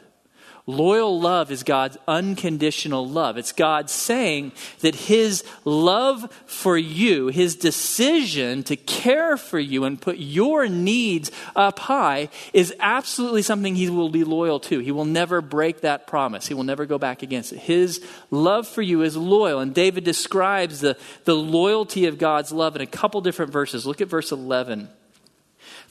[0.64, 3.36] Loyal love is God's unconditional love.
[3.36, 10.00] It's God saying that His love for you, His decision to care for you and
[10.00, 14.78] put your needs up high, is absolutely something He will be loyal to.
[14.78, 17.58] He will never break that promise, He will never go back against it.
[17.58, 19.58] His love for you is loyal.
[19.58, 23.84] And David describes the, the loyalty of God's love in a couple different verses.
[23.84, 24.88] Look at verse 11.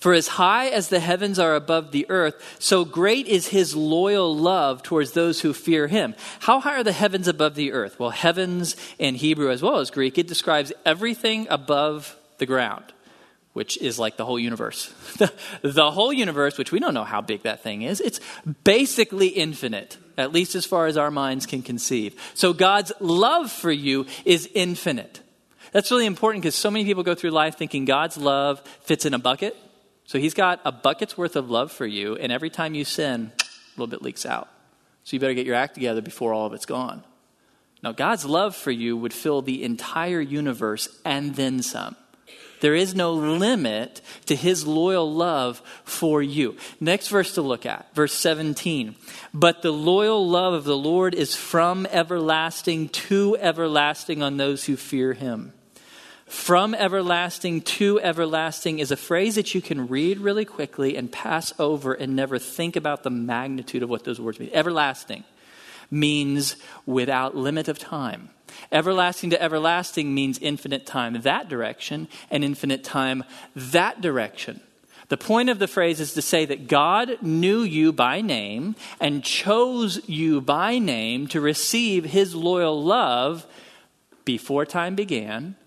[0.02, 4.36] For as high as the heavens are above the earth, so great is his loyal
[4.36, 6.16] love towards those who fear him.
[6.40, 8.00] How high are the heavens above the earth?
[8.00, 12.84] Well, heavens in Hebrew as well as Greek, it describes everything above the ground,
[13.54, 14.92] which is like the whole universe.
[15.62, 18.20] The, whole universe, which we don't know how big that thing is, it's
[18.64, 22.20] basically infinite, at least as far as our minds can conceive.
[22.34, 25.22] So God's love for you is infinite.
[25.74, 29.14] That's really important because so many people go through life thinking God's love fits in
[29.14, 29.56] a bucket
[30.12, 33.32] so he's got a bucket's worth of love for you, and every time you sin,
[33.40, 34.50] a little bit leaks out.
[35.06, 37.06] So you better get your act together before all of it's gone.
[37.82, 41.96] Now, God's love for you would fill the entire universe and then some.
[42.60, 46.58] There is no limit to his loyal love for you.
[46.82, 48.96] Next verse to look at, verse 17.
[49.34, 54.76] But the loyal love of the Lord is from everlasting to everlasting on those who
[54.76, 55.54] fear him
[56.32, 61.54] from everlasting to everlasting is a phrase that you can read really quickly and pass
[61.60, 64.50] over and never think about the magnitude of what those words mean.
[64.54, 65.26] Everlasting
[65.92, 68.30] means without limit of time.
[68.72, 74.62] Everlasting to everlasting means infinite time that direction and infinite time that direction.
[75.10, 79.22] The point of the phrase is to say that God knew you by name and
[79.22, 83.46] chose you by name to receive his loyal love
[84.24, 85.58] before time began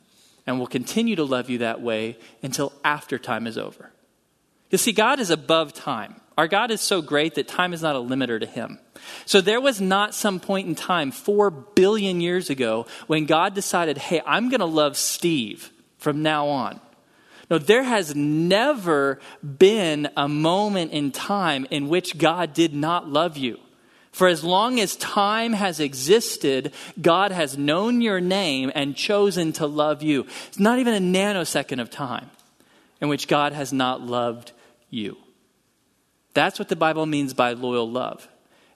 [0.47, 3.91] and will continue to love you that way until after time is over.
[4.71, 6.21] You see, God is above time.
[6.37, 8.81] Our God is so great that time is not a limiter to him.
[9.25, 13.99] So there was not some point in time, four billion years ago, when God decided,
[13.99, 16.81] hey, I'm going to love Steve from now on.
[17.51, 23.37] No, there has never been a moment in time in which God did not love
[23.37, 23.61] you.
[24.15, 26.73] For as long as time has existed,
[27.03, 30.25] God has known your name and chosen to love you.
[30.47, 32.31] It's not even a nanosecond of time
[33.01, 34.53] in which God has not loved
[34.89, 35.17] you.
[36.33, 38.29] That's what the Bible means by loyal love.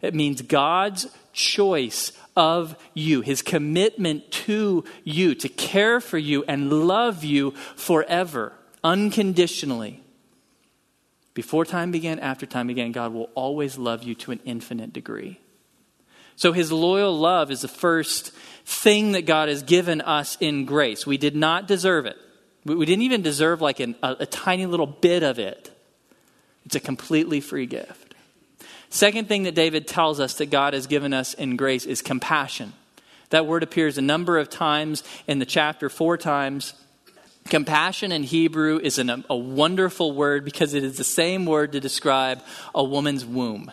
[0.03, 6.89] It means God's choice of you, his commitment to you, to care for you and
[6.89, 10.03] love you forever, unconditionally.
[11.39, 15.39] Before time began, after time began, God will always love you to an infinite degree.
[16.35, 18.33] So his loyal love is the first
[18.65, 21.07] thing that God has given us in grace.
[21.07, 22.17] We did not deserve it.
[22.65, 25.71] We didn't even deserve like an, a, a tiny little bit of it.
[26.67, 28.17] It's a completely free gift.
[28.91, 32.73] Second thing that David tells us that God has given us in grace is compassion.
[33.31, 36.75] That word appears a number of times in the chapter, four times.
[37.49, 41.81] Compassion in Hebrew is an, a wonderful word because it is the same word to
[41.81, 42.43] describe
[42.75, 43.73] a woman's womb,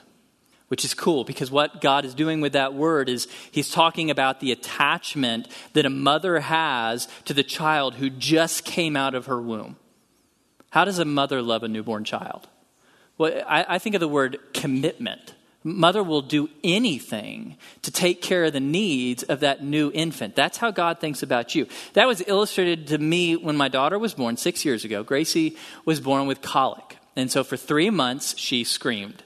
[0.69, 4.39] which is cool because what God is doing with that word is He's talking about
[4.39, 9.41] the attachment that a mother has to the child who just came out of her
[9.41, 9.75] womb.
[10.71, 12.47] How does a mother love a newborn child?
[13.17, 15.34] Well, I, I think of the word commitment
[15.65, 20.35] mother will do anything to take care of the needs of that new infant.
[20.35, 21.67] That's how God thinks about you.
[21.93, 25.03] That was illustrated to me when my daughter was born six years ago.
[25.03, 26.97] Gracie was born with colic.
[27.15, 29.23] And so for three months, she screamed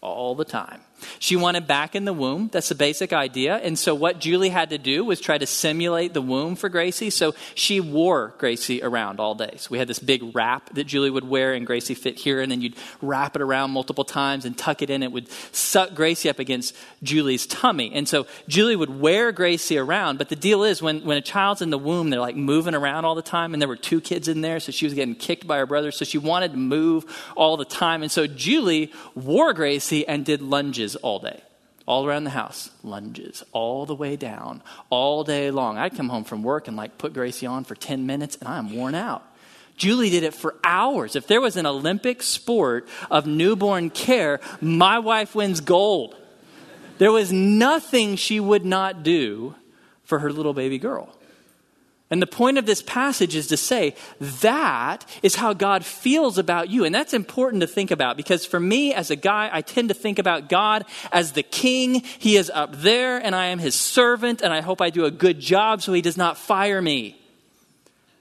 [0.00, 0.80] all the time.
[1.18, 2.48] She wanted back in the womb.
[2.52, 3.56] That's the basic idea.
[3.56, 7.10] And so, what Julie had to do was try to simulate the womb for Gracie.
[7.10, 9.54] So, she wore Gracie around all day.
[9.56, 12.40] So, we had this big wrap that Julie would wear, and Gracie fit here.
[12.40, 15.02] And then you'd wrap it around multiple times and tuck it in.
[15.02, 17.92] It would suck Gracie up against Julie's tummy.
[17.94, 20.18] And so, Julie would wear Gracie around.
[20.18, 23.04] But the deal is, when, when a child's in the womb, they're like moving around
[23.04, 23.54] all the time.
[23.54, 24.60] And there were two kids in there.
[24.60, 25.90] So, she was getting kicked by her brother.
[25.90, 27.04] So, she wanted to move
[27.36, 28.02] all the time.
[28.02, 31.42] And so, Julie wore Gracie and did lunges all day.
[31.86, 35.76] All around the house, lunges, all the way down, all day long.
[35.76, 38.74] I'd come home from work and like put Gracie on for 10 minutes, and I'm
[38.74, 39.24] worn out.
[39.76, 41.16] Julie did it for hours.
[41.16, 46.14] If there was an Olympic sport of newborn care, my wife wins gold.
[46.98, 49.54] There was nothing she would not do
[50.04, 51.16] for her little baby girl.
[52.10, 56.68] And the point of this passage is to say that is how God feels about
[56.68, 56.84] you.
[56.84, 59.94] And that's important to think about because for me as a guy, I tend to
[59.94, 62.02] think about God as the king.
[62.18, 65.10] He is up there and I am his servant and I hope I do a
[65.12, 67.16] good job so he does not fire me.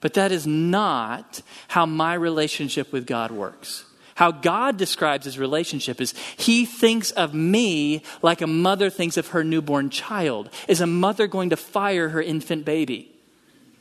[0.02, 3.86] But that is not how my relationship with God works.
[4.14, 9.30] How God describes his relationship is he thinks of me like a mother thinks of
[9.30, 10.52] her newborn child.
[10.68, 13.16] Is a mother going to fire her infant baby?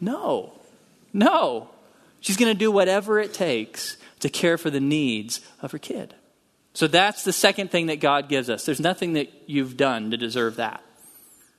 [0.00, 0.52] No,
[1.12, 1.70] no.
[2.20, 6.14] She's going to do whatever it takes to care for the needs of her kid.
[6.74, 8.64] So that's the second thing that God gives us.
[8.64, 10.82] There's nothing that you've done to deserve that.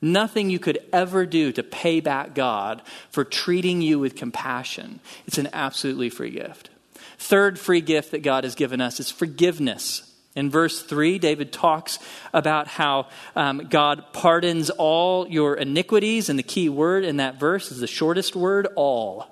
[0.01, 5.01] Nothing you could ever do to pay back God for treating you with compassion.
[5.27, 6.69] It's an absolutely free gift.
[7.17, 10.08] Third free gift that God has given us is forgiveness.
[10.39, 11.99] In verse 3, David talks
[12.33, 17.71] about how um, God pardons all your iniquities, and the key word in that verse
[17.71, 19.27] is the shortest word all.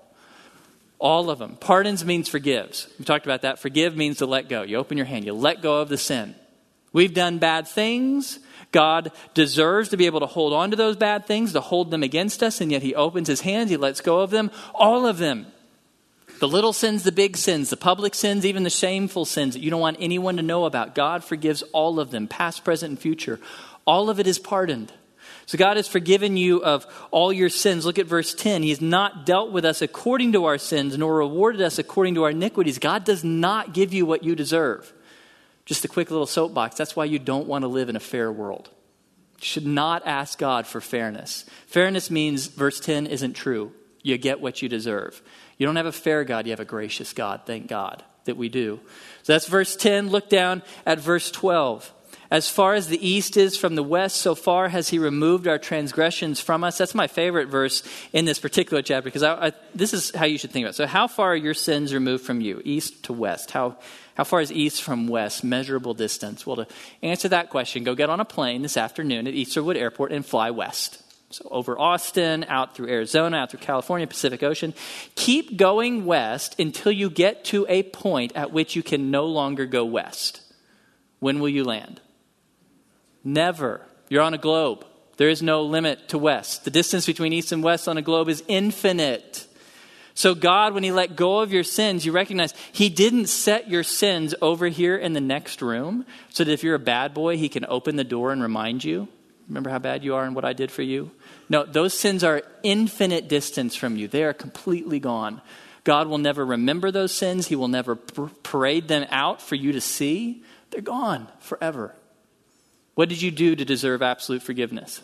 [1.00, 1.56] All of them.
[1.60, 2.88] Pardons means forgives.
[3.00, 3.60] We talked about that.
[3.60, 4.63] Forgive means to let go.
[4.63, 6.36] You open your hand, you let go of the sin.
[6.91, 8.39] We've done bad things.
[8.74, 12.04] God deserves to be able to hold on to those bad things, to hold them
[12.04, 15.20] against us, and yet He opens His hands, He lets go of them, all of
[15.20, 15.48] them.
[16.39, 19.71] The little sins, the big sins, the public sins, even the shameful sins that you
[19.71, 20.93] don't want anyone to know about.
[20.93, 23.39] God forgives all of them, past, present, and future.
[23.86, 24.91] All of it is pardoned.
[25.47, 27.86] So God has forgiven you of all your sins.
[27.86, 28.63] Look at verse 10.
[28.63, 32.23] He has not dealt with us according to our sins, nor rewarded us according to
[32.23, 32.80] our iniquities.
[32.80, 34.93] God does not give you what you deserve.
[35.65, 36.76] Just a quick little soapbox.
[36.76, 38.69] That's why you don't want to live in a fair world.
[39.39, 41.45] You should not ask God for fairness.
[41.67, 43.71] Fairness means, verse 10 isn't true.
[44.04, 45.21] You get what you deserve.
[45.58, 47.41] You don't have a fair God, you have a gracious God.
[47.46, 48.80] Thank God that we do.
[49.24, 50.10] So that's verse 10.
[50.10, 51.93] Look down at verse 12.
[52.30, 55.58] As far as the east is from the west, so far has he removed our
[55.58, 56.78] transgressions from us.
[56.78, 60.38] That's my favorite verse in this particular chapter because I, I, this is how you
[60.38, 60.76] should think about it.
[60.76, 63.52] So, how far are your sins removed from you, east to west?
[63.52, 63.78] How,
[64.15, 65.46] how far is east from west?
[65.46, 66.46] Measurable distance.
[66.46, 66.67] Well, to
[67.02, 70.52] answer that question, go get on a plane this afternoon at Easterwood Airport and fly
[70.52, 71.02] west.
[71.30, 74.74] So over Austin, out through Arizona, out through California, Pacific Ocean.
[75.16, 79.66] Keep going west until you get to a point at which you can no longer
[79.66, 80.42] go west.
[81.20, 82.00] When will you land?
[83.24, 83.82] Never.
[84.08, 84.86] You're on a globe.
[85.18, 86.63] There is no limit to west.
[86.63, 89.48] The distance between east and west on a globe is infinite.
[90.13, 93.84] So, God, when He let go of your sins, you recognize He didn't set your
[93.84, 97.50] sins over here in the next room so that if you're a bad boy, He
[97.50, 99.10] can open the door and remind you.
[99.47, 101.12] Remember how bad you are and what I did for you?
[101.49, 104.07] No, those sins are infinite distance from you.
[104.07, 105.41] They are completely gone.
[105.83, 107.47] God will never remember those sins.
[107.47, 110.43] He will never parade them out for you to see.
[110.71, 111.95] They're gone forever.
[112.95, 115.01] What did you do to deserve absolute forgiveness?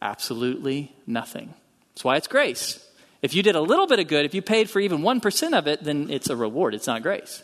[0.00, 1.52] Absolutely nothing.
[1.92, 2.82] That's why it's grace.
[3.20, 5.66] If you did a little bit of good, if you paid for even 1% of
[5.66, 6.74] it, then it's a reward.
[6.74, 7.42] It's not grace.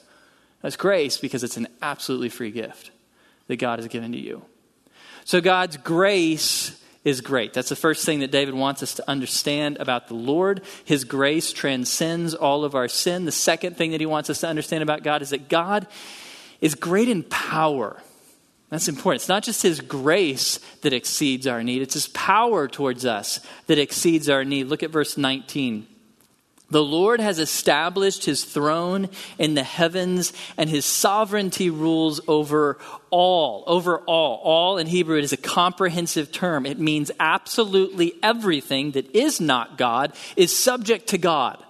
[0.62, 2.90] That's grace because it's an absolutely free gift
[3.48, 4.42] that God has given to you.
[5.24, 7.52] So God's grace is great.
[7.52, 10.62] That's the first thing that David wants us to understand about the Lord.
[10.84, 13.26] His grace transcends all of our sin.
[13.26, 15.86] The second thing that he wants us to understand about God is that God
[16.60, 18.00] is great in power.
[18.70, 19.20] That's important.
[19.20, 23.78] It's not just his grace that exceeds our need, it's his power towards us that
[23.78, 24.68] exceeds our need.
[24.68, 25.86] Look at verse 19.
[26.70, 32.78] The Lord has established his throne in the heavens, and his sovereignty rules over
[33.10, 33.64] all.
[33.66, 34.40] Over all.
[34.42, 36.64] All in Hebrew is a comprehensive term.
[36.64, 41.62] It means absolutely everything that is not God is subject to God.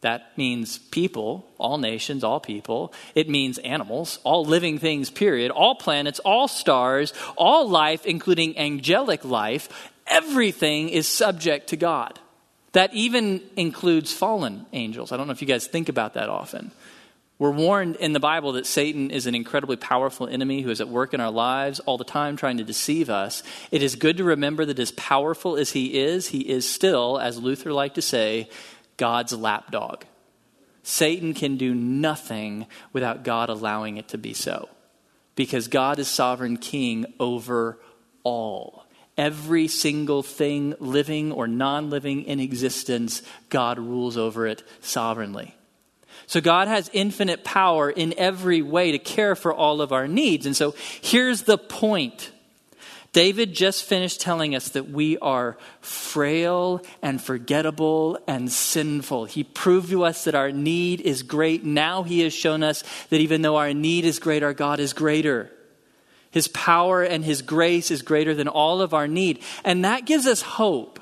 [0.00, 2.94] That means people, all nations, all people.
[3.14, 5.50] It means animals, all living things, period.
[5.50, 9.68] All planets, all stars, all life, including angelic life.
[10.06, 12.18] Everything is subject to God.
[12.72, 15.12] That even includes fallen angels.
[15.12, 16.70] I don't know if you guys think about that often.
[17.40, 20.90] We're warned in the Bible that Satan is an incredibly powerful enemy who is at
[20.90, 23.42] work in our lives all the time trying to deceive us.
[23.70, 27.38] It is good to remember that as powerful as he is, he is still, as
[27.38, 28.50] Luther liked to say,
[28.98, 30.04] God's lapdog.
[30.82, 34.68] Satan can do nothing without God allowing it to be so.
[35.34, 37.78] Because God is sovereign king over
[38.22, 38.84] all.
[39.20, 45.54] Every single thing, living or non living in existence, God rules over it sovereignly.
[46.26, 50.46] So God has infinite power in every way to care for all of our needs.
[50.46, 52.32] And so here's the point.
[53.12, 59.26] David just finished telling us that we are frail and forgettable and sinful.
[59.26, 61.62] He proved to us that our need is great.
[61.62, 64.94] Now he has shown us that even though our need is great, our God is
[64.94, 65.52] greater.
[66.30, 69.42] His power and his grace is greater than all of our need.
[69.64, 71.00] And that gives us hope.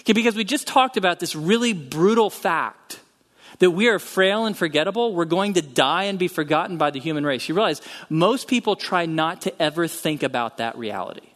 [0.00, 3.00] Okay, because we just talked about this really brutal fact
[3.58, 7.00] that we are frail and forgettable, we're going to die and be forgotten by the
[7.00, 7.48] human race.
[7.48, 11.28] You realize most people try not to ever think about that reality.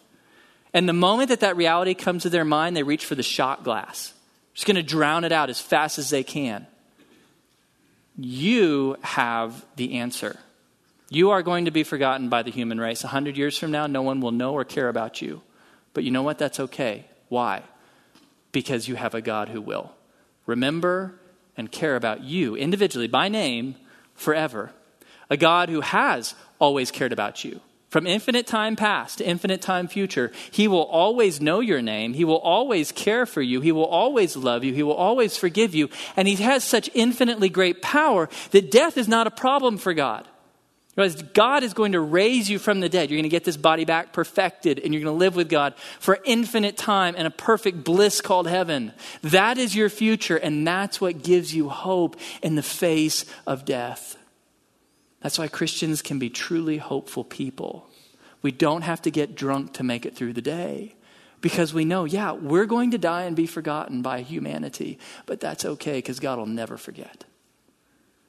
[0.72, 3.64] And the moment that that reality comes to their mind, they reach for the shot
[3.64, 4.12] glass.
[4.54, 6.66] Just going to drown it out as fast as they can.
[8.16, 10.38] You have the answer.
[11.12, 13.02] You are going to be forgotten by the human race.
[13.02, 15.42] A hundred years from now, no one will know or care about you.
[15.92, 16.38] But you know what?
[16.38, 17.04] That's okay.
[17.28, 17.64] Why?
[18.52, 19.92] Because you have a God who will.
[20.46, 21.20] Remember
[21.56, 23.74] and care about you individually by name
[24.14, 24.70] forever.
[25.28, 27.60] A God who has always cared about you.
[27.88, 32.14] From infinite time past to infinite time future, He will always know your name.
[32.14, 33.60] He will always care for you.
[33.60, 34.72] He will always love you.
[34.72, 35.88] He will always forgive you.
[36.16, 40.28] And He has such infinitely great power that death is not a problem for God.
[40.94, 43.10] Because God is going to raise you from the dead.
[43.10, 45.74] You're going to get this body back perfected, and you're going to live with God
[46.00, 48.92] for infinite time in a perfect bliss called heaven.
[49.22, 54.16] That is your future, and that's what gives you hope in the face of death.
[55.20, 57.88] That's why Christians can be truly hopeful people.
[58.42, 60.96] We don't have to get drunk to make it through the day
[61.40, 65.64] because we know, yeah, we're going to die and be forgotten by humanity, but that's
[65.64, 67.24] okay because God will never forget.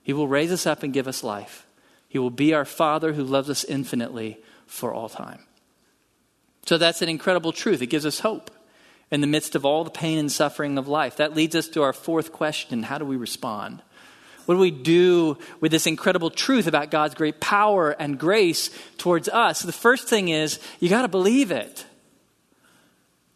[0.03, 1.65] He will raise us up and give us life.
[2.11, 5.39] He will be our Father who loves us infinitely for all time.
[6.65, 7.81] So that's an incredible truth.
[7.81, 8.51] It gives us hope
[9.09, 11.15] in the midst of all the pain and suffering of life.
[11.15, 13.81] That leads us to our fourth question how do we respond?
[14.45, 19.29] What do we do with this incredible truth about God's great power and grace towards
[19.29, 19.61] us?
[19.61, 21.85] The first thing is you got to believe it.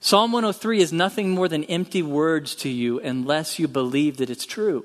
[0.02, 4.46] Psalm 103 is nothing more than empty words to you unless you believe that it's
[4.46, 4.84] true.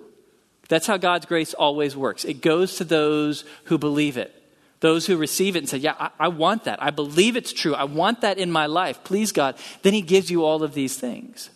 [0.70, 2.24] That's how God's grace always works.
[2.24, 4.32] It goes to those who believe it,
[4.78, 6.80] those who receive it and say, Yeah, I, I, want that.
[6.80, 7.74] I believe it's true.
[7.74, 9.02] I want that in my life.
[9.02, 9.56] Please, God.
[9.82, 11.50] Then He gives you all of these things.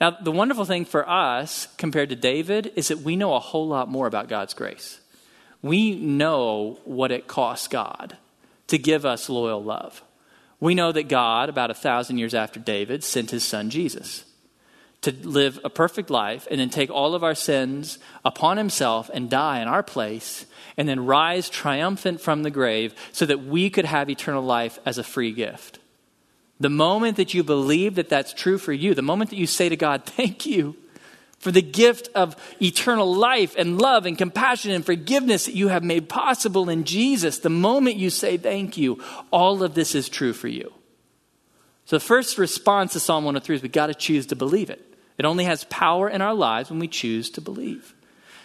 [0.00, 3.66] Now, the wonderful thing for us compared to David is that we know a whole
[3.66, 5.00] lot more about God's grace.
[5.60, 8.16] We know what it costs God
[8.68, 10.04] to give us loyal love.
[10.60, 14.24] We know that God, about a thousand years after David, sent his son Jesus
[15.04, 19.30] to live a perfect life and then take all of our sins upon himself and
[19.30, 20.46] die in our place
[20.76, 24.98] and then rise triumphant from the grave so that we could have eternal life as
[24.98, 25.78] a free gift.
[26.60, 29.68] The moment that you believe that that's true for you, the moment that you say
[29.68, 30.76] to God, Thank you
[31.38, 35.84] for the gift of eternal life and love and compassion and forgiveness that you have
[35.84, 40.32] made possible in Jesus, the moment you say thank you, all of this is true
[40.32, 40.72] for you.
[41.84, 44.93] So the first response to Psalm 103 is we got to choose to believe it.
[45.18, 47.94] It only has power in our lives when we choose to believe.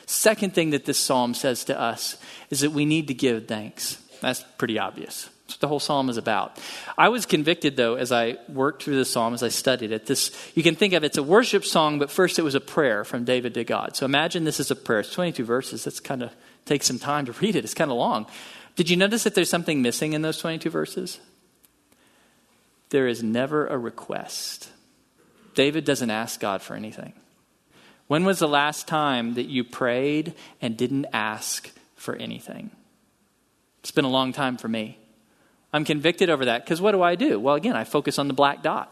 [0.05, 2.17] Second thing that this psalm says to us
[2.49, 4.01] is that we need to give thanks.
[4.21, 5.29] That's pretty obvious.
[5.49, 6.59] That's what the whole psalm is about.
[6.97, 10.05] I was convicted, though, as I worked through the psalm, as I studied it.
[10.05, 13.03] This you can think of it's a worship song, but first it was a prayer
[13.03, 13.95] from David to God.
[13.95, 14.99] So imagine this is a prayer.
[14.99, 15.85] It's 22 verses.
[15.85, 16.31] That's kind of
[16.65, 17.63] takes some time to read it.
[17.63, 18.27] It's kind of long.
[18.75, 21.19] Did you notice that there's something missing in those 22 verses?
[22.89, 24.69] There is never a request.
[25.59, 27.11] David doesn't ask God for anything.
[28.07, 32.71] When was the last time that you prayed and didn't ask for anything?
[33.81, 34.97] It's been a long time for me.
[35.73, 37.41] I'm convicted over that because what do I do?
[37.41, 38.89] Well, again, I focus on the black dot.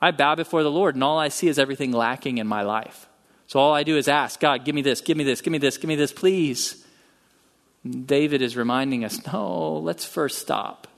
[0.00, 3.06] I bow before the Lord, and all I see is everything lacking in my life.
[3.46, 5.58] So all I do is ask God, give me this, give me this, give me
[5.58, 6.86] this, give me this, please.
[7.84, 10.88] David is reminding us no, let's first stop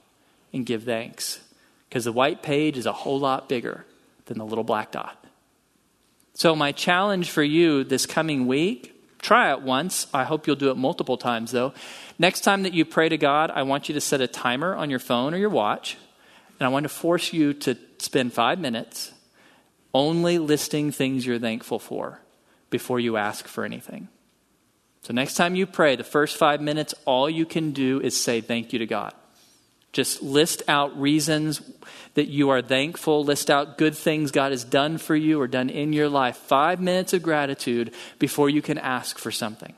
[0.53, 1.41] and give thanks
[1.89, 3.85] because the white page is a whole lot bigger
[4.29, 5.21] than the little black dot.
[6.33, 10.07] So, my challenge for you this coming week try it once.
[10.13, 11.73] I hope you'll do it multiple times, though.
[12.17, 14.89] Next time that you pray to God, I want you to set a timer on
[14.89, 15.97] your phone or your watch,
[16.57, 19.11] and I want to force you to spend five minutes
[19.93, 22.21] only listing things you're thankful for
[22.69, 24.07] before you ask for anything.
[25.01, 28.39] So, next time you pray, the first five minutes, all you can do is say
[28.39, 29.13] thank you to God.
[29.91, 31.61] Just list out reasons
[32.13, 35.69] that you are thankful, list out good things God has done for you or done
[35.69, 36.37] in your life.
[36.37, 39.73] Five minutes of gratitude before you can ask for something.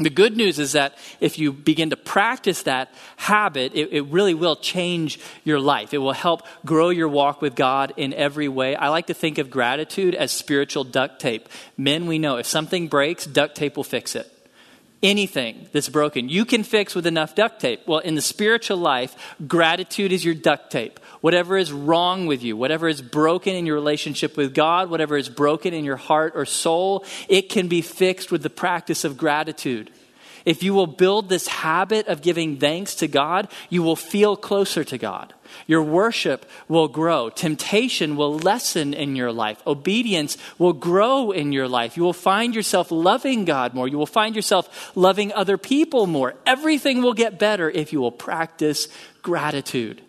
[0.00, 4.34] The good news is that if you begin to practice that habit, it, it, really
[4.34, 5.92] will change your life.
[5.92, 8.76] It will help grow your walk with God in every way.
[8.76, 11.48] I like to think of gratitude as spiritual duct tape.
[11.76, 14.32] Men, we know if something breaks, duct tape will fix it
[15.02, 16.28] anything that's broken.
[16.28, 17.86] You can fix with enough duct tape.
[17.86, 20.98] Well, in the spiritual life, gratitude is your duct tape.
[21.20, 25.28] Whatever is wrong with you, whatever is broken in your relationship with God, whatever is
[25.28, 29.90] broken in your heart or soul, it can be fixed with the practice of gratitude.
[30.44, 34.84] If you will build this habit of giving thanks to God, you will feel closer
[34.84, 35.34] to God.
[35.66, 37.30] Your worship will grow.
[37.30, 39.62] Temptation will lessen in your life.
[39.66, 41.96] Obedience will grow in your life.
[41.96, 43.88] You will find yourself loving God more.
[43.88, 46.34] You will find yourself loving other people more.
[46.46, 48.88] Everything will get better if you will practice
[49.22, 50.02] gratitude.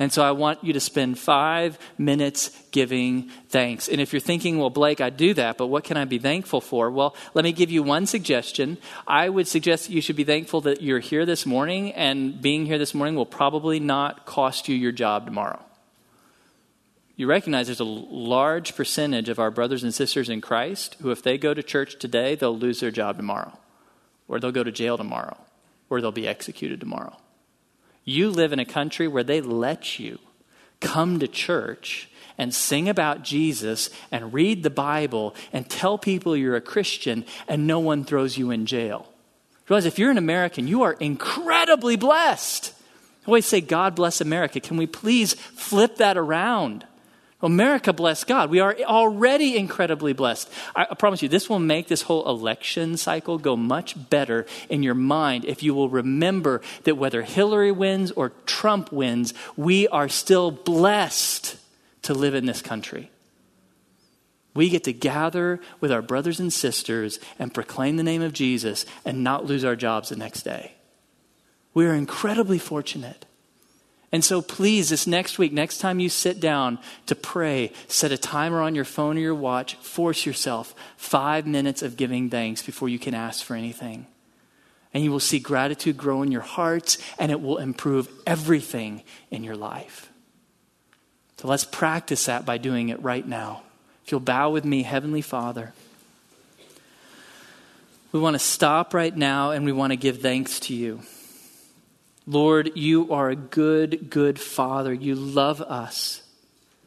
[0.00, 3.88] And so I want you to spend five minutes giving thanks.
[3.88, 6.60] And if you're thinking, well, Blake, I do that, but what can I be thankful
[6.60, 6.90] for?
[6.90, 8.78] Well, let me give you one suggestion.
[9.06, 12.66] I would suggest that you should be thankful that you're here this morning, and being
[12.66, 15.62] here this morning will probably not cost you your job tomorrow.
[17.14, 21.22] You recognize there's a large percentage of our brothers and sisters in Christ who, if
[21.22, 23.56] they go to church today, they'll lose their job tomorrow,
[24.26, 25.36] or they'll go to jail tomorrow,
[25.88, 27.16] or they'll be executed tomorrow.
[28.04, 30.18] You live in a country where they let you
[30.80, 36.56] come to church and sing about Jesus and read the Bible and tell people you're
[36.56, 39.10] a Christian and no one throws you in jail.
[39.68, 42.74] Realize if you're an American, you are incredibly blessed.
[43.24, 44.60] I always say, God bless America.
[44.60, 46.86] Can we please flip that around?
[47.44, 48.50] America, bless God.
[48.50, 50.50] We are already incredibly blessed.
[50.74, 54.94] I, promise you, this will make this whole election cycle go much better in your
[54.94, 60.50] mind if you will remember that whether Hillary wins or Trump wins, we are still
[60.50, 61.56] blessed
[62.02, 63.10] to live in this country.
[64.54, 68.86] We get to gather with our brothers and sisters and proclaim the name of Jesus
[69.04, 70.72] and not lose our jobs the next day.
[71.74, 73.26] We are incredibly fortunate.
[74.14, 78.16] And so please, this next week, next time you sit down to pray, set a
[78.16, 82.88] timer on your phone or your watch, force yourself five minutes of giving thanks before
[82.88, 84.06] you can ask for anything.
[84.94, 89.02] And you will see gratitude grow in your hearts, and it will improve everything
[89.32, 90.08] in your life.
[91.38, 93.62] So let's practice that by doing it right now.
[94.04, 95.72] If you'll bow with me, Heavenly Father,
[98.12, 101.02] we want to stop right now and we want to give thanks to you.
[102.26, 104.92] Lord, you are a good, good Father.
[104.92, 106.22] You love us.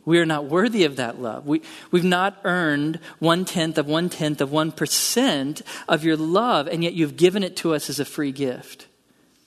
[0.03, 1.45] We are not worthy of that love.
[1.45, 1.61] We,
[1.91, 6.83] we've not earned one tenth of one tenth of one percent of your love, and
[6.83, 8.87] yet you've given it to us as a free gift.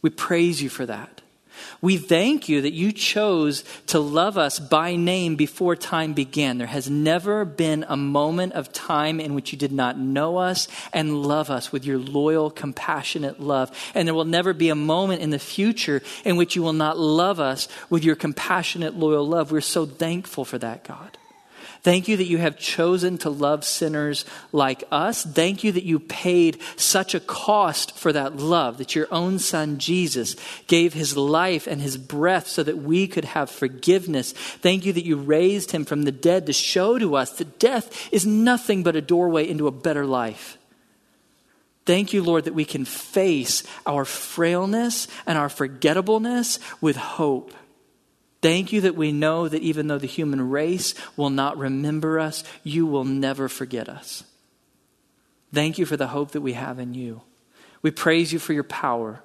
[0.03, 1.20] We praise you for that.
[1.81, 6.59] We thank you that you chose to love us by name before time began.
[6.59, 10.69] There has never been a moment of time in which you did not know us
[10.93, 13.71] and love us with your loyal, compassionate love.
[13.95, 16.99] And there will never be a moment in the future in which you will not
[16.99, 19.53] love us with your compassionate, loyal love.
[19.53, 21.17] We're so thankful for that, God.
[21.83, 25.25] Thank you that you have chosen to love sinners like us.
[25.25, 29.79] Thank you that you paid such a cost for that love, that your own son
[29.79, 34.33] Jesus gave his life and his breath so that we could have forgiveness.
[34.33, 38.13] Thank you that you raised him from the dead to show to us that death
[38.13, 40.59] is nothing but a doorway into a better life.
[41.87, 47.55] Thank you, Lord, that we can face our frailness and our forgettableness with hope.
[48.43, 52.43] Thank you that we know that even though the human race will not remember us,
[52.65, 54.25] you will never forget us.
[55.53, 57.23] Thank you for the hope that we have in you.
[57.83, 59.23] We praise you for your power.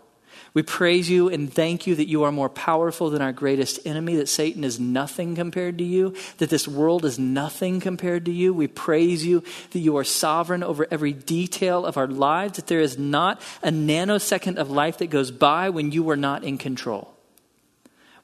[0.54, 4.16] We praise you and thank you that you are more powerful than our greatest enemy,
[4.16, 8.54] that Satan is nothing compared to you, that this world is nothing compared to you.
[8.54, 12.80] We praise you that you are sovereign over every detail of our lives, that there
[12.80, 17.15] is not a nanosecond of life that goes by when you are not in control.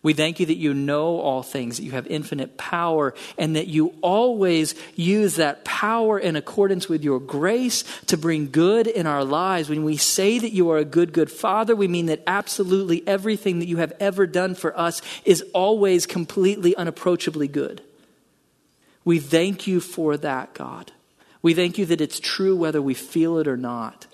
[0.04, 3.68] We thank you that you know all things, that you have infinite power, and that
[3.68, 9.24] you always use that power in accordance with your grace to bring good in our
[9.24, 9.70] lives.
[9.70, 13.60] When we say that you are a good, good Father, we mean that absolutely everything
[13.60, 17.84] that you have ever done for us is always completely, unapproachably good.
[19.06, 20.92] We thank you for that, God.
[21.44, 24.08] We thank you that it's true whether we feel it or not.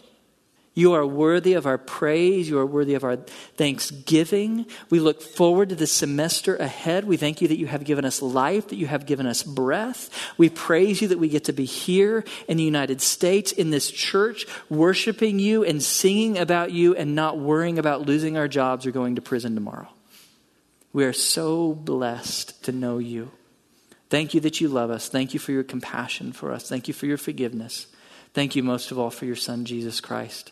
[0.78, 2.48] You are worthy of our praise.
[2.48, 4.68] You are worthy of our thanksgiving.
[4.92, 7.06] We look forward to the semester ahead.
[7.06, 10.12] We thank you that you have given us life, that you have given us breath.
[10.38, 13.90] We praise you that we get to be here in the United States, in this
[13.90, 18.92] church, worshiping you and singing about you and not worrying about losing our jobs or
[18.92, 19.88] going to prison tomorrow.
[20.94, 23.32] We are so blessed to know you.
[24.12, 25.10] Thank you that you love us.
[25.10, 26.70] Thank you for your compassion for us.
[26.70, 27.88] Thank you for your forgiveness.
[28.36, 30.52] Thank you most of all for your Son, Jesus Christ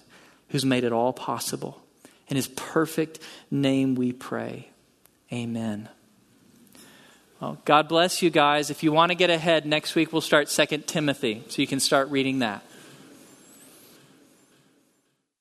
[0.49, 1.81] who's made it all possible.
[2.27, 3.19] In his perfect
[3.51, 4.69] name we pray.
[5.31, 5.89] Amen.
[7.39, 8.69] Well, God bless you guys.
[8.69, 11.79] If you want to get ahead, next week we'll start Second Timothy, so you can
[11.79, 12.63] start reading that.